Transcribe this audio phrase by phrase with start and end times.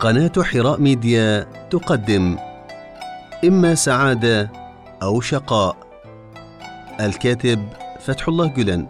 [0.00, 2.36] قناة حراء ميديا تقدم
[3.44, 4.50] إما سعادة
[5.02, 5.76] أو شقاء.
[7.00, 7.68] الكاتب
[8.00, 8.86] فتح الله جلن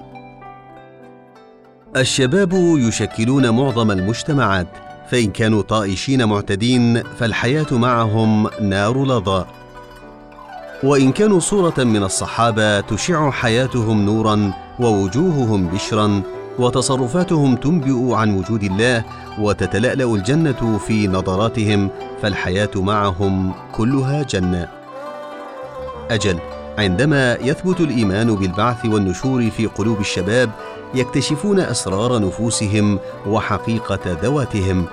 [1.96, 4.66] الشباب يشكلون معظم المجتمعات
[5.10, 9.44] فإن كانوا طائشين معتدين فالحياة معهم نار لظى.
[10.82, 16.22] وإن كانوا صورة من الصحابة تشع حياتهم نورا ووجوههم بشرا
[16.58, 19.04] وتصرفاتهم تنبئ عن وجود الله
[19.38, 21.90] وتتلألأ الجنة في نظراتهم
[22.22, 24.68] فالحياة معهم كلها جنة.
[26.10, 26.38] أجل
[26.78, 30.50] عندما يثبت الإيمان بالبعث والنشور في قلوب الشباب
[30.94, 34.86] يكتشفون أسرار نفوسهم وحقيقة ذواتهم.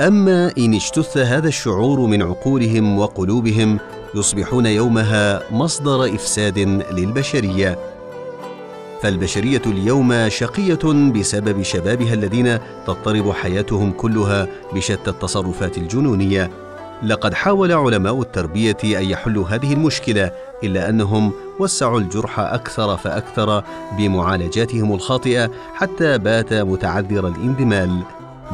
[0.00, 3.78] أما إن اجتث هذا الشعور من عقولهم وقلوبهم
[4.14, 6.58] يصبحون يومها مصدر إفساد
[6.92, 7.78] للبشرية.
[9.02, 16.50] فالبشرية اليوم شقية بسبب شبابها الذين تضطرب حياتهم كلها بشتى التصرفات الجنونية.
[17.02, 20.30] لقد حاول علماء التربية أن يحلوا هذه المشكلة
[20.64, 23.64] إلا أنهم وسعوا الجرح أكثر فأكثر
[23.98, 28.02] بمعالجاتهم الخاطئة حتى بات متعذر الاندمال.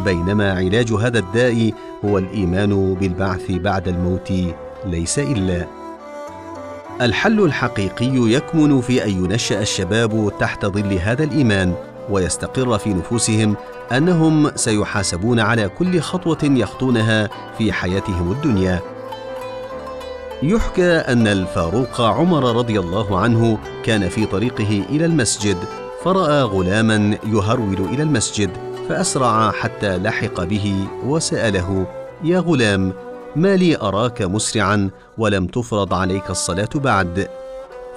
[0.05, 1.73] بينما علاج هذا الداء
[2.05, 4.33] هو الإيمان بالبعث بعد الموت
[4.85, 5.86] ليس إلا.
[7.01, 11.75] الحل الحقيقي يكمن في أن ينشأ الشباب تحت ظل هذا الإيمان
[12.11, 13.57] ويستقر في نفوسهم
[13.93, 18.81] أنهم سيحاسبون على كل خطوة يخطونها في حياتهم الدنيا.
[20.43, 25.57] يحكى أن الفاروق عمر رضي الله عنه كان في طريقه إلى المسجد
[26.05, 28.51] فرأى غلاما يهرول إلى المسجد
[28.89, 31.87] فأسرع حتى لحق به وسأله
[32.25, 32.93] يا غلام
[33.37, 37.29] ما لي أراك مسرعا ولم تفرض عليك الصلاة بعد.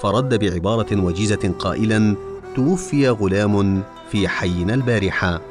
[0.02, 2.16] فرد بعبارة وجيزة قائلا
[2.56, 5.42] توفي غلام في حينا البارحة.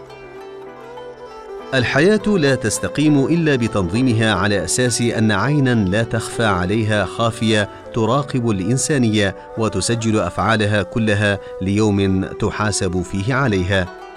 [1.75, 9.37] الحياة لا تستقيم إلا بتنظيمها على أساس أن عينا لا تخفى عليها خافية تراقب الإنسانية
[9.59, 14.08] وتسجل أفعالها كلها ليوم تحاسب فيه عليها.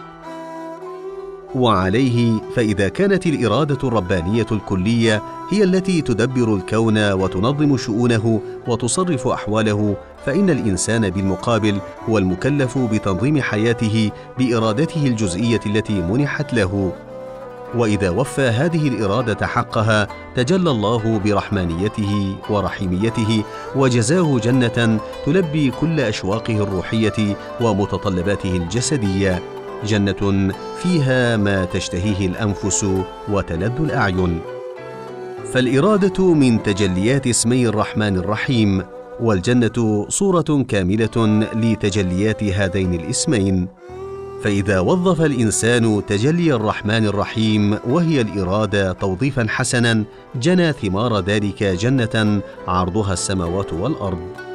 [1.55, 9.95] وعليه فإذا كانت الإرادة الربانية الكلية هي التي تدبر الكون وتنظم شؤونه وتصرف أحواله
[10.25, 11.79] فإن الإنسان بالمقابل
[12.09, 16.91] هو المكلف بتنظيم حياته بإرادته الجزئية التي منحت له.
[17.75, 23.43] وإذا وفى هذه الإرادة حقها تجلى الله برحمانيته ورحيميته
[23.75, 29.60] وجزاه جنة تلبي كل أشواقه الروحية ومتطلباته الجسدية.
[29.85, 30.53] جنة
[30.83, 32.85] فيها ما تشتهيه الأنفس
[33.29, 34.39] وتلذ الأعين.
[35.53, 38.83] فالإرادة من تجليات اسمي الرحمن الرحيم
[39.19, 43.67] والجنة صورة كاملة لتجليات هذين الاسمين.
[44.43, 50.03] فإذا وظف الإنسان تجلي الرحمن الرحيم وهي الإرادة توظيفا حسنا
[50.35, 54.50] جنى ثمار ذلك جنة عرضها السماوات والأرض.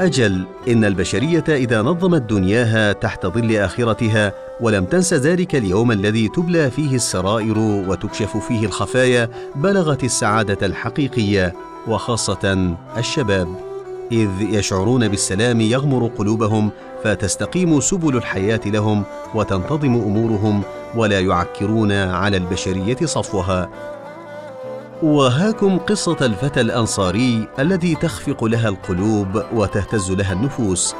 [0.00, 6.70] أجل إن البشرية إذا نظمت دنياها تحت ظل آخرتها ولم تنس ذلك اليوم الذي تبلى
[6.70, 11.54] فيه السرائر وتكشف فيه الخفايا بلغت السعادة الحقيقية
[11.88, 13.48] وخاصة الشباب.
[14.12, 16.70] إذ يشعرون بالسلام يغمر قلوبهم
[17.04, 19.04] فتستقيم سبل الحياة لهم
[19.34, 20.62] وتنتظم أمورهم
[20.96, 23.68] ولا يعكرون على البشرية صفوها.
[25.02, 30.94] وهاكم قصة الفتى الأنصاري الذي تخفق لها القلوب وتهتز لها النفوس.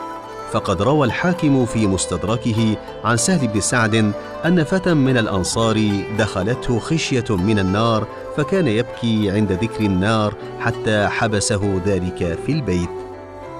[0.52, 4.12] فقد روى الحاكم في مستدركه عن سهل بن سعد
[4.44, 11.80] أن فتى من الأنصار دخلته خشية من النار فكان يبكي عند ذكر النار حتى حبسه
[11.86, 12.90] ذلك في البيت.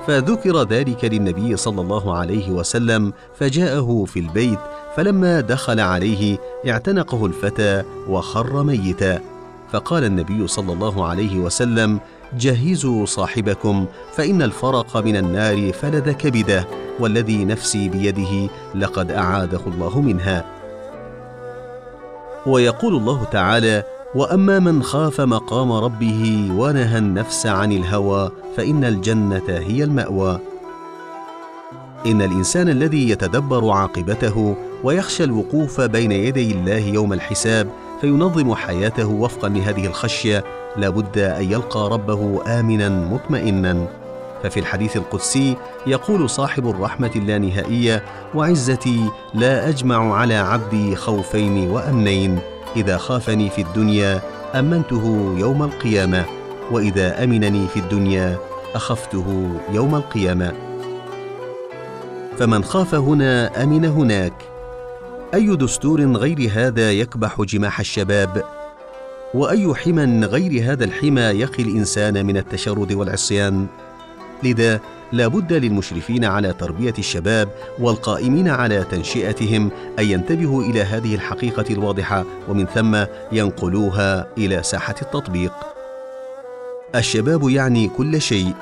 [0.06, 4.59] فذكر ذلك للنبي صلى الله عليه وسلم فجاءه في البيت
[4.97, 6.38] فلما دخل عليه
[6.69, 9.38] اعتنقه الفتى وخر ميتا.
[9.73, 12.01] فقال النبي صلى الله عليه وسلم
[12.39, 16.67] جهزوا صاحبكم فإن الفرق من النار فلذ كبده
[17.01, 20.44] والذي نفسي بيده لقد أعاده الله منها.
[22.47, 23.85] ويقول الله تعالى
[24.15, 30.38] وأما من خاف مقام ربه ونهى النفس عن الهوى فإن الجنة هي المأوى.
[32.06, 37.69] إن الإنسان الذي يتدبر عاقبته ويخشى الوقوف بين يدي الله يوم الحساب
[38.00, 40.45] فينظم حياته وفقا لهذه الخشية
[40.77, 43.87] لابد أن يلقى ربه امنا مطمئنا.
[44.43, 45.56] ففي الحديث القدسي
[45.87, 48.03] يقول صاحب الرحمة اللانهائية
[48.35, 52.39] وعزتي لا أجمع على عبدي خوفين وأمنين.
[52.77, 54.21] إذا خافني في الدنيا
[54.55, 56.25] أمنته يوم القيامة.
[56.71, 58.37] وإذا أمنني في الدنيا
[58.75, 60.53] أخفته يوم القيامة.
[62.39, 64.33] فمن خاف هنا أمن هناك.
[65.34, 68.44] أي دستور غير هذا يكبح جماح الشباب؟
[69.34, 73.66] وأي حمى غير هذا الحمى يقي الإنسان من التشرد والعصيان؟
[74.42, 74.80] لذا
[75.12, 77.48] لا بد للمشرفين على تربية الشباب
[77.78, 85.52] والقائمين على تنشئتهم أن ينتبهوا إلى هذه الحقيقة الواضحة ومن ثم ينقلوها إلى ساحة التطبيق.
[86.94, 88.52] الشباب يعني كل شيء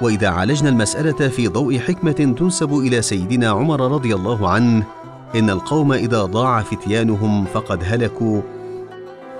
[0.00, 4.86] وإذا عالجنا المسألة في ضوء حكمة تنسب إلى سيدنا عمر رضي الله عنه
[5.34, 8.42] إن القوم إذا ضاع فتيانهم فقد هلكوا